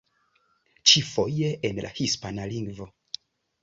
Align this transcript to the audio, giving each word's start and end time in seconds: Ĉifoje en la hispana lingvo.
Ĉifoje 0.93 1.53
en 1.71 1.85
la 1.87 1.95
hispana 2.01 2.53
lingvo. 2.57 2.93